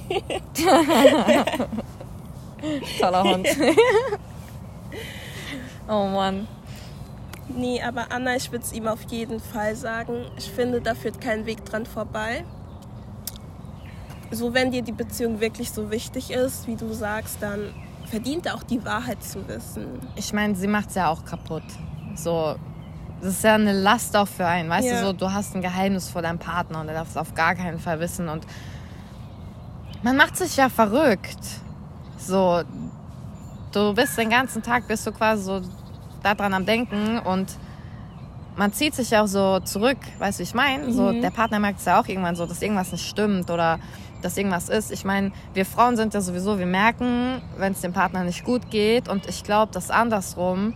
Toller 2.99 3.23
Hund. 3.23 3.47
oh 5.87 6.07
Mann. 6.07 6.47
Nee, 7.49 7.81
aber 7.81 8.11
Anna, 8.11 8.35
ich 8.35 8.51
würde 8.51 8.65
es 8.65 8.73
ihm 8.73 8.87
auf 8.87 9.03
jeden 9.09 9.39
Fall 9.39 9.75
sagen. 9.75 10.25
Ich 10.37 10.49
finde, 10.49 10.81
da 10.81 10.95
führt 10.95 11.21
kein 11.21 11.45
Weg 11.45 11.63
dran 11.65 11.85
vorbei. 11.85 12.43
So, 14.31 14.53
wenn 14.53 14.71
dir 14.71 14.81
die 14.81 14.91
Beziehung 14.91 15.39
wirklich 15.39 15.71
so 15.71 15.91
wichtig 15.91 16.31
ist, 16.31 16.67
wie 16.67 16.75
du 16.75 16.91
sagst, 16.93 17.37
dann 17.41 17.73
verdient 18.15 18.45
er 18.45 18.55
auch 18.55 18.63
die 18.63 18.83
Wahrheit 18.85 19.21
zu 19.21 19.45
wissen. 19.45 19.99
Ich 20.15 20.31
meine, 20.31 20.55
sie 20.55 20.67
macht 20.67 20.87
es 20.87 20.95
ja 20.95 21.09
auch 21.09 21.25
kaputt. 21.25 21.63
So, 22.15 22.55
das 23.19 23.31
ist 23.33 23.43
ja 23.43 23.55
eine 23.55 23.73
Last 23.73 24.15
auch 24.15 24.27
für 24.27 24.45
einen. 24.45 24.69
Weißt 24.69 24.87
Ja. 24.89 25.01
du, 25.01 25.07
so, 25.07 25.11
du 25.13 25.33
hast 25.33 25.53
ein 25.53 25.61
Geheimnis 25.61 26.09
vor 26.09 26.21
deinem 26.21 26.39
Partner 26.39 26.79
und 26.79 26.87
er 26.87 26.93
darf 26.93 27.09
es 27.09 27.17
auf 27.17 27.33
gar 27.33 27.55
keinen 27.55 27.77
Fall 27.77 27.99
wissen. 27.99 28.29
Und 28.29 28.47
man 30.01 30.15
macht 30.15 30.37
sich 30.37 30.55
ja 30.55 30.69
verrückt. 30.69 31.39
So, 32.17 32.61
du 33.73 33.93
bist 33.93 34.17
den 34.17 34.29
ganzen 34.29 34.63
Tag, 34.63 34.87
bist 34.87 35.05
du 35.05 35.11
quasi 35.11 35.43
so 35.43 35.61
daran 36.23 36.53
am 36.53 36.65
Denken 36.65 37.19
und 37.19 37.51
man 38.55 38.71
zieht 38.71 38.95
sich 38.95 39.09
ja 39.09 39.23
auch 39.23 39.27
so 39.27 39.59
zurück, 39.59 39.97
weißt 40.19 40.39
du, 40.39 40.43
wie 40.43 40.43
ich 40.47 40.53
meine? 40.53 40.89
So, 40.93 41.11
Mhm. 41.11 41.21
der 41.21 41.31
Partner 41.31 41.59
merkt 41.59 41.79
es 41.79 41.85
ja 41.85 41.99
auch 41.99 42.07
irgendwann 42.07 42.37
so, 42.37 42.45
dass 42.45 42.61
irgendwas 42.61 42.93
nicht 42.93 43.05
stimmt 43.05 43.49
oder 43.51 43.77
dass 44.25 44.37
irgendwas 44.37 44.69
ist. 44.69 44.91
Ich 44.91 45.05
meine, 45.05 45.31
wir 45.53 45.65
Frauen 45.65 45.95
sind 45.97 46.13
ja 46.15 46.19
sowieso, 46.21 46.57
wir 46.57 46.65
merken, 46.65 47.41
wenn 47.57 47.73
es 47.73 47.81
dem 47.81 47.93
Partner 47.93 48.23
nicht 48.23 48.43
gut 48.43 48.71
geht 48.71 49.07
und 49.07 49.27
ich 49.27 49.43
glaube, 49.43 49.71
dass 49.71 49.91
andersrum, 49.91 50.73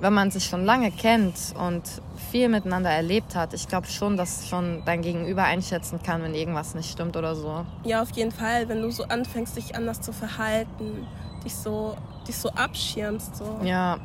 wenn 0.00 0.12
man 0.12 0.30
sich 0.30 0.44
schon 0.44 0.64
lange 0.64 0.90
kennt 0.92 1.34
und 1.58 1.82
viel 2.30 2.48
miteinander 2.48 2.90
erlebt 2.90 3.34
hat, 3.34 3.52
ich 3.52 3.66
glaube 3.68 3.88
schon, 3.88 4.16
dass 4.16 4.48
schon 4.48 4.82
dein 4.86 5.02
Gegenüber 5.02 5.42
einschätzen 5.42 6.00
kann, 6.02 6.22
wenn 6.22 6.34
irgendwas 6.34 6.74
nicht 6.74 6.90
stimmt 6.90 7.16
oder 7.16 7.34
so. 7.34 7.66
Ja, 7.84 8.00
auf 8.02 8.10
jeden 8.12 8.30
Fall, 8.30 8.68
wenn 8.68 8.80
du 8.80 8.90
so 8.90 9.02
anfängst, 9.04 9.56
dich 9.56 9.74
anders 9.74 10.00
zu 10.00 10.12
verhalten, 10.12 11.06
dich 11.44 11.54
so, 11.54 11.96
dich 12.28 12.36
so 12.36 12.48
abschirmst, 12.50 13.36
so, 13.36 13.58
Ja, 13.64 13.98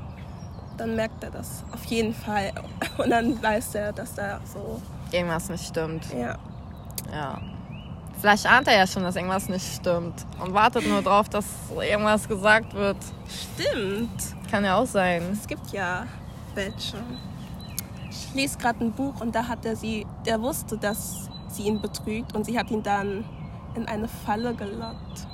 dann 0.78 0.96
merkt 0.96 1.24
er 1.24 1.30
das 1.30 1.64
auf 1.74 1.84
jeden 1.86 2.14
Fall. 2.14 2.52
Und 2.98 3.12
dann 3.12 3.42
weiß 3.42 3.76
er, 3.76 3.94
dass 3.94 4.16
da 4.16 4.40
so, 4.52 4.82
irgendwas 5.12 5.48
nicht 5.50 5.68
stimmt. 5.68 6.06
ja. 6.12 6.36
Ja. 7.14 7.40
Vielleicht 8.20 8.46
ahnt 8.46 8.68
er 8.68 8.78
ja 8.78 8.86
schon, 8.88 9.04
dass 9.04 9.16
irgendwas 9.16 9.48
nicht 9.48 9.66
stimmt 9.76 10.26
und 10.44 10.54
wartet 10.54 10.86
nur 10.88 11.02
drauf, 11.02 11.30
dass 11.30 11.46
irgendwas 11.80 12.28
gesagt 12.28 12.74
wird. 12.74 12.98
Stimmt. 13.28 14.36
Kann 14.52 14.66
ja 14.66 14.76
auch 14.78 14.86
sein. 14.86 15.24
Es 15.32 15.48
gibt 15.48 15.72
ja 15.72 16.06
welche. 16.54 16.98
Ich 18.10 18.34
lese 18.34 18.58
gerade 18.58 18.84
ein 18.84 18.92
Buch 18.92 19.22
und 19.22 19.34
da 19.34 19.48
hat 19.48 19.66
er 19.66 19.76
sie, 19.76 20.06
der 20.26 20.42
wusste, 20.42 20.78
dass 20.78 21.30
sie 21.48 21.64
ihn 21.64 21.82
betrügt 21.82 22.36
und 22.36 22.46
sie 22.46 22.58
hat 22.60 22.70
ihn 22.72 22.84
dann 22.84 23.24
in 23.76 23.88
eine 23.88 24.08
Falle 24.08 24.54
gelockt. 24.54 25.28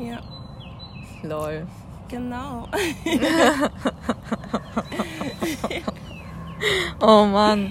Ja, 0.00 0.20
Lol. 1.22 1.66
genau. 2.08 2.68
Oh 7.00 7.26
Mann. 7.26 7.70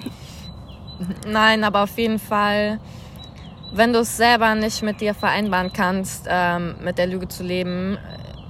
Nein, 1.26 1.64
aber 1.64 1.82
auf 1.82 1.98
jeden 1.98 2.18
Fall, 2.20 2.78
wenn 3.72 3.92
du 3.92 4.00
es 4.00 4.16
selber 4.16 4.54
nicht 4.54 4.82
mit 4.82 5.00
dir 5.00 5.14
vereinbaren 5.14 5.72
kannst, 5.72 6.26
ähm, 6.28 6.76
mit 6.82 6.98
der 6.98 7.06
Lüge 7.06 7.28
zu 7.28 7.42
leben, 7.42 7.98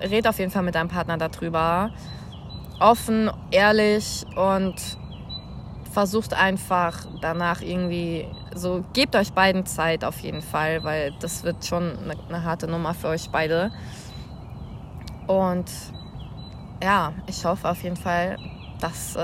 red 0.00 0.26
auf 0.26 0.38
jeden 0.38 0.50
Fall 0.50 0.62
mit 0.62 0.74
deinem 0.74 0.88
Partner 0.88 1.16
darüber. 1.16 1.90
Offen, 2.78 3.30
ehrlich 3.50 4.26
und 4.36 4.74
versucht 5.92 6.34
einfach 6.34 7.06
danach 7.22 7.62
irgendwie 7.62 8.26
so, 8.54 8.84
gebt 8.92 9.16
euch 9.16 9.32
beiden 9.32 9.64
Zeit 9.64 10.04
auf 10.04 10.20
jeden 10.20 10.42
Fall, 10.42 10.84
weil 10.84 11.12
das 11.20 11.42
wird 11.42 11.64
schon 11.64 11.98
eine, 11.98 12.14
eine 12.28 12.44
harte 12.44 12.66
Nummer 12.66 12.92
für 12.92 13.08
euch 13.08 13.30
beide. 13.30 13.70
Und 15.26 15.70
ja, 16.82 17.12
ich 17.26 17.44
hoffe 17.44 17.68
auf 17.68 17.82
jeden 17.82 17.96
Fall, 17.96 18.36
dass 18.80 19.16
äh, 19.16 19.18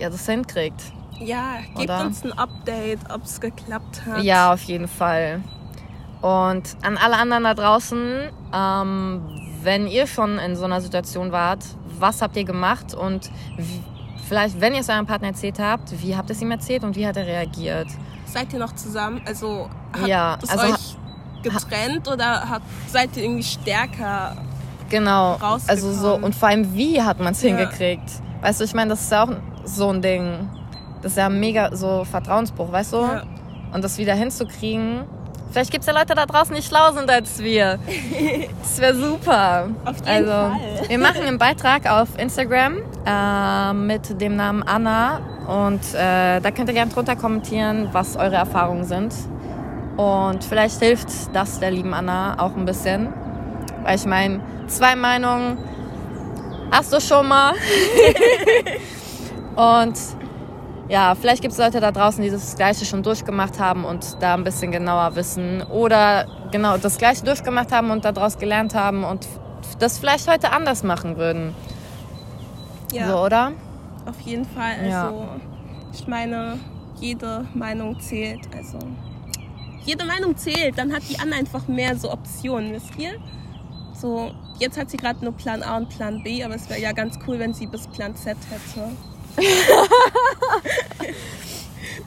ihr 0.00 0.10
das 0.10 0.26
hinkriegt. 0.26 0.82
Ja, 1.20 1.58
gebt 1.76 1.90
Oder? 1.90 2.00
uns 2.06 2.24
ein 2.24 2.32
Update, 2.32 2.98
ob 3.12 3.24
es 3.24 3.40
geklappt 3.40 4.02
hat. 4.06 4.22
Ja, 4.22 4.52
auf 4.52 4.62
jeden 4.64 4.88
Fall. 4.88 5.40
Und 6.20 6.62
an 6.82 6.96
alle 6.98 7.16
anderen 7.16 7.44
da 7.44 7.54
draußen, 7.54 8.28
ähm, 8.52 9.22
wenn 9.62 9.86
ihr 9.86 10.06
schon 10.06 10.38
in 10.38 10.56
so 10.56 10.64
einer 10.64 10.80
Situation 10.80 11.32
wart, 11.32 11.64
was 11.98 12.22
habt 12.22 12.36
ihr 12.36 12.44
gemacht 12.44 12.94
und 12.94 13.30
wie, 13.56 13.80
vielleicht, 14.28 14.60
wenn 14.60 14.74
ihr 14.74 14.80
es 14.80 14.88
eurem 14.88 15.06
Partner 15.06 15.28
erzählt 15.28 15.58
habt, 15.58 16.00
wie 16.02 16.16
habt 16.16 16.30
ihr 16.30 16.36
es 16.36 16.42
ihm 16.42 16.50
erzählt 16.50 16.84
und 16.84 16.96
wie 16.96 17.06
hat 17.06 17.16
er 17.16 17.26
reagiert? 17.26 17.88
Seid 18.26 18.52
ihr 18.52 18.58
noch 18.58 18.72
zusammen? 18.74 19.20
Also 19.26 19.68
hat 19.92 20.06
Ja, 20.06 20.38
es 20.42 20.48
also 20.48 20.72
euch 20.72 20.96
getrennt 21.42 22.08
oder 22.08 22.48
hat, 22.48 22.62
seid 22.88 23.16
ihr 23.16 23.24
irgendwie 23.24 23.42
stärker? 23.42 24.36
Genau. 24.88 25.36
Also 25.66 25.92
so, 25.92 26.14
und 26.14 26.34
vor 26.34 26.48
allem, 26.48 26.72
wie 26.74 27.00
hat 27.02 27.18
man 27.18 27.32
es 27.32 27.42
Ja. 27.42 27.48
hingekriegt? 27.48 28.10
Weißt 28.42 28.60
du, 28.60 28.64
ich 28.64 28.74
meine, 28.74 28.90
das 28.90 29.02
ist 29.02 29.14
auch 29.14 29.28
so 29.64 29.88
ein 29.90 30.02
Ding. 30.02 30.48
Das 31.02 31.12
ist 31.12 31.18
ja 31.18 31.28
mega 31.28 31.74
so 31.74 32.04
Vertrauensbruch, 32.04 32.70
weißt 32.70 32.92
du? 32.92 33.00
Ja. 33.00 33.22
Und 33.74 33.82
das 33.82 33.98
wieder 33.98 34.14
hinzukriegen. 34.14 35.04
Vielleicht 35.50 35.70
gibt 35.70 35.82
es 35.82 35.86
ja 35.86 35.92
Leute 35.92 36.14
da 36.14 36.24
draußen, 36.24 36.54
die 36.54 36.62
schlau 36.62 36.92
sind 36.92 37.10
als 37.10 37.38
wir. 37.42 37.78
Das 38.62 38.80
wäre 38.80 38.94
super. 38.94 39.68
Auf 39.84 39.96
jeden 39.96 40.08
also, 40.08 40.30
Fall. 40.30 40.88
Wir 40.88 40.98
machen 40.98 41.22
einen 41.22 41.36
Beitrag 41.36 41.90
auf 41.90 42.08
Instagram 42.16 42.78
äh, 43.04 43.72
mit 43.74 44.18
dem 44.20 44.36
Namen 44.36 44.62
Anna. 44.62 45.20
Und 45.46 45.80
äh, 45.94 46.40
da 46.40 46.50
könnt 46.52 46.68
ihr 46.68 46.74
gerne 46.74 46.90
drunter 46.90 47.16
kommentieren, 47.16 47.88
was 47.92 48.16
eure 48.16 48.36
Erfahrungen 48.36 48.84
sind. 48.84 49.12
Und 49.96 50.42
vielleicht 50.44 50.80
hilft 50.80 51.08
das 51.34 51.60
der 51.60 51.72
lieben 51.72 51.92
Anna 51.92 52.38
auch 52.38 52.56
ein 52.56 52.64
bisschen. 52.64 53.12
Weil 53.82 53.96
ich 53.96 54.06
meine, 54.06 54.40
zwei 54.68 54.96
Meinungen 54.96 55.58
hast 56.70 56.92
du 56.92 57.00
schon 57.00 57.28
mal. 57.28 57.52
Und 59.56 59.98
ja, 60.92 61.14
vielleicht 61.14 61.40
gibt 61.40 61.52
es 61.52 61.58
Leute 61.58 61.80
da 61.80 61.90
draußen, 61.90 62.22
die 62.22 62.28
das 62.28 62.54
Gleiche 62.54 62.84
schon 62.84 63.02
durchgemacht 63.02 63.58
haben 63.58 63.86
und 63.86 64.18
da 64.20 64.34
ein 64.34 64.44
bisschen 64.44 64.70
genauer 64.72 65.16
wissen. 65.16 65.62
Oder 65.70 66.26
genau 66.50 66.76
das 66.76 66.98
Gleiche 66.98 67.24
durchgemacht 67.24 67.72
haben 67.72 67.90
und 67.90 68.04
daraus 68.04 68.36
gelernt 68.38 68.74
haben 68.74 69.02
und 69.02 69.26
das 69.78 69.98
vielleicht 69.98 70.28
heute 70.30 70.52
anders 70.52 70.82
machen 70.82 71.16
würden. 71.16 71.54
Ja, 72.92 73.08
So, 73.08 73.18
oder? 73.24 73.52
auf 74.04 74.20
jeden 74.20 74.44
Fall. 74.44 74.74
Also, 74.80 74.88
Ja. 74.90 75.12
ich 75.94 76.06
meine, 76.06 76.58
jede 77.00 77.46
Meinung 77.54 77.98
zählt. 77.98 78.40
Also, 78.54 78.78
jede 79.86 80.04
Meinung 80.04 80.36
zählt. 80.36 80.76
Dann 80.76 80.92
hat 80.92 81.04
die 81.08 81.18
Anna 81.18 81.36
einfach 81.36 81.68
mehr 81.68 81.96
so 81.96 82.12
Optionen, 82.12 82.72
wisst 82.74 82.98
ihr? 82.98 83.12
So, 83.98 84.32
jetzt 84.58 84.78
hat 84.78 84.90
sie 84.90 84.98
gerade 84.98 85.24
nur 85.24 85.32
Plan 85.32 85.62
A 85.62 85.78
und 85.78 85.88
Plan 85.88 86.22
B, 86.22 86.44
aber 86.44 86.54
es 86.56 86.68
wäre 86.68 86.80
ja 86.80 86.92
ganz 86.92 87.18
cool, 87.26 87.38
wenn 87.38 87.54
sie 87.54 87.66
bis 87.66 87.86
Plan 87.86 88.14
Z 88.14 88.36
hätte. 88.50 88.90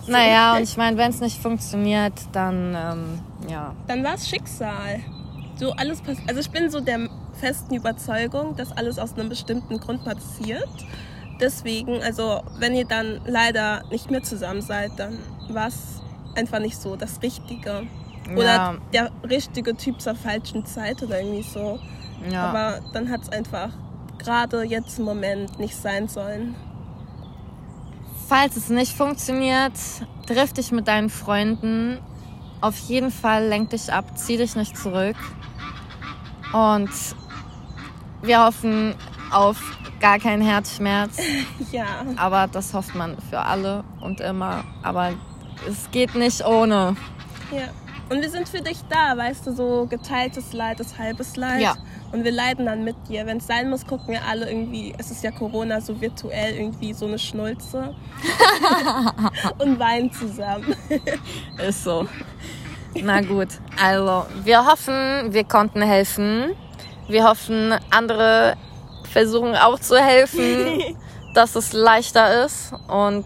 Naja, 0.07 0.55
und 0.55 0.63
ich 0.63 0.77
meine, 0.77 0.97
wenn 0.97 1.09
es 1.09 1.19
nicht 1.21 1.41
funktioniert, 1.41 2.13
dann 2.31 2.75
ähm, 2.75 3.19
ja. 3.49 3.73
Dann 3.87 4.03
war 4.03 4.15
es 4.15 4.27
Schicksal. 4.27 4.99
So 5.57 5.71
alles 5.73 6.01
pass 6.01 6.17
Also 6.27 6.41
ich 6.41 6.49
bin 6.51 6.69
so 6.69 6.79
der 6.81 7.07
festen 7.39 7.75
Überzeugung, 7.75 8.55
dass 8.55 8.71
alles 8.71 8.99
aus 8.99 9.13
einem 9.13 9.29
bestimmten 9.29 9.79
Grund 9.79 10.03
passiert. 10.03 10.67
Deswegen, 11.39 12.01
also 12.01 12.41
wenn 12.59 12.73
ihr 12.75 12.85
dann 12.85 13.19
leider 13.25 13.83
nicht 13.91 14.09
mehr 14.09 14.23
zusammen 14.23 14.61
seid, 14.61 14.91
dann 14.97 15.17
war 15.49 15.67
es 15.67 16.01
einfach 16.35 16.59
nicht 16.59 16.77
so 16.77 16.95
das 16.95 17.21
Richtige. 17.21 17.83
Oder 18.33 18.43
Ja. 18.43 18.75
der 18.93 19.11
richtige 19.29 19.75
Typ 19.75 20.01
zur 20.01 20.15
falschen 20.15 20.65
Zeit 20.65 21.03
oder 21.03 21.19
irgendwie 21.21 21.43
so. 21.43 21.79
ja. 22.29 22.45
Aber 22.45 22.79
dann 22.93 23.09
hat 23.09 23.21
es 23.23 23.29
einfach 23.29 23.69
gerade 24.17 24.63
jetzt 24.63 24.97
im 24.97 25.05
Moment 25.05 25.59
nicht 25.59 25.75
sein 25.75 26.07
sollen. 26.07 26.55
Falls 28.27 28.55
es 28.55 28.69
nicht 28.69 28.95
funktioniert, 28.95 29.73
triff 30.25 30.53
dich 30.53 30.71
mit 30.71 30.87
deinen 30.87 31.09
Freunden. 31.09 31.99
Auf 32.61 32.77
jeden 32.79 33.11
Fall 33.11 33.47
lenk 33.47 33.69
dich 33.69 33.93
ab, 33.93 34.17
zieh 34.17 34.37
dich 34.37 34.55
nicht 34.55 34.77
zurück. 34.77 35.17
Und 36.53 36.89
Wir 38.21 38.43
hoffen 38.43 38.95
auf 39.31 39.57
gar 39.99 40.19
keinen 40.19 40.41
Herzschmerz. 40.41 41.17
Ja. 41.71 41.85
Aber 42.15 42.47
das 42.47 42.73
hofft 42.73 42.95
man 42.95 43.17
für 43.29 43.39
alle 43.39 43.83
und 44.01 44.21
immer. 44.21 44.63
Aber 44.81 45.11
es 45.67 45.89
geht 45.91 46.15
nicht 46.15 46.45
ohne. 46.45 46.95
Ja. 47.51 47.67
Und 48.09 48.21
wir 48.21 48.29
sind 48.29 48.47
für 48.47 48.61
dich 48.61 48.77
da, 48.89 49.17
weißt 49.17 49.47
du, 49.47 49.53
so 49.53 49.87
geteiltes 49.89 50.53
Leid 50.53 50.79
ist 50.79 50.97
halbes 50.97 51.35
Leid. 51.35 51.61
Ja. 51.61 51.75
Und 52.15 52.23
wir 52.23 52.31
leiden 52.31 52.65
dann 52.65 52.85
mit 52.85 52.95
dir. 53.09 53.25
Wenn 53.25 53.39
es 53.39 53.47
sein 53.47 53.69
muss, 53.69 53.85
gucken 53.85 54.13
wir 54.13 54.23
alle 54.23 54.49
irgendwie, 54.49 54.93
es 54.97 55.11
ist 55.11 55.21
ja 55.21 55.31
Corona, 55.31 55.81
so 55.81 55.99
virtuell 55.99 56.55
irgendwie 56.55 56.93
so 56.93 57.07
eine 57.07 57.19
Schnulze. 57.19 57.93
und 59.57 59.77
weinen 59.77 60.09
zusammen. 60.13 60.73
Ist 61.67 61.83
so. 61.83 62.07
Na 62.93 63.19
gut, 63.19 63.49
also 63.83 64.27
wir 64.45 64.65
hoffen, 64.65 65.33
wir 65.33 65.43
konnten 65.43 65.81
helfen. 65.81 66.55
Wir 67.09 67.25
hoffen, 67.25 67.73
andere 67.89 68.55
versuchen 69.11 69.53
auch 69.53 69.77
zu 69.77 69.97
helfen, 69.97 70.95
dass 71.33 71.57
es 71.57 71.73
leichter 71.73 72.45
ist. 72.45 72.71
Und 72.87 73.25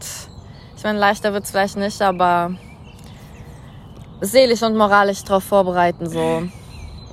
ich 0.75 0.83
meine, 0.83 0.97
leichter 0.97 1.31
wird 1.33 1.43
es 1.43 1.51
vielleicht 1.51 1.77
nicht, 1.77 2.01
aber 2.01 2.55
seelisch 4.21 4.63
und 4.63 4.75
moralisch 4.75 5.23
darauf 5.25 5.43
vorbereiten, 5.43 6.09
so. 6.09 6.41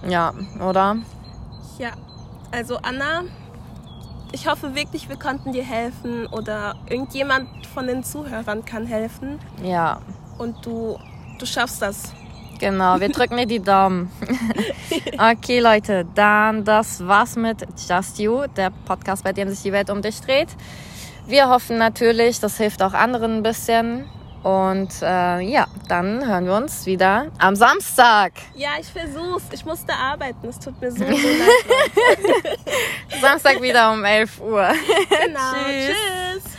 Ja, 0.09 0.33
oder? 0.67 0.97
Ja, 1.79 1.91
also 2.53 2.79
Anna, 2.79 3.23
ich 4.33 4.47
hoffe 4.49 4.75
wirklich, 4.75 5.09
wir 5.09 5.17
konnten 5.17 5.53
dir 5.53 5.65
helfen 5.65 6.27
oder 6.29 6.75
irgendjemand 6.89 7.49
von 7.67 7.87
den 7.87 8.03
Zuhörern 8.03 8.65
kann 8.65 8.87
helfen 8.87 9.39
Ja, 9.63 10.01
und 10.39 10.65
du, 10.65 10.99
du 11.39 11.47
schaffst 11.47 11.83
das. 11.83 12.13
genau. 12.59 12.99
Wir 13.01 13.09
drücken 13.17 13.37
dir 13.37 13.47
die 13.47 13.61
Daumen. 13.61 14.11
Okay, 15.19 15.61
Leute, 15.61 16.07
dann 16.15 16.65
das 16.65 17.07
war's 17.07 17.37
mit 17.37 17.67
Just 17.89 18.19
You, 18.19 18.47
der 18.57 18.71
Podcast, 18.71 19.25
bei 19.25 19.33
dem 19.33 19.49
sich 19.49 19.63
die 19.63 19.73
Welt 19.73 19.91
um 19.91 20.01
dich 20.03 20.21
dreht. 20.21 20.49
Wir 21.27 21.49
hoffen 21.49 21.79
natürlich, 21.79 22.39
das 22.41 22.57
hilft 22.59 22.83
auch 22.83 22.93
anderen 22.93 23.39
ein 23.39 23.43
bisschen. 23.43 24.05
Und 24.43 24.91
äh, 25.03 25.41
ja, 25.41 25.67
dann 25.89 26.27
hören 26.27 26.47
wir 26.47 26.55
uns 26.55 26.87
wieder 26.87 27.27
am 27.39 27.57
Samstag. 27.57 28.33
Ja, 28.55 28.71
ich 28.81 28.87
versuch's. 28.89 29.45
Ich 29.53 29.65
musste 29.65 29.93
arbeiten. 29.95 30.49
Es 30.49 30.59
tut 30.59 30.81
mir 30.81 30.91
so, 30.91 30.99
so 30.99 31.05
leid. 31.11 32.59
Samstag 33.21 33.63
wieder 33.63 33.93
um 33.93 34.05
11 34.05 34.41
Uhr. 34.41 34.69
Genau. 35.09 35.41
Tschüss. 35.65 36.43
Tschüss. 36.43 36.56